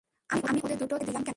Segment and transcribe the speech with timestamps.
[0.29, 1.29] আমি ওদের দুটো তোয়ালে দিলাম কেন?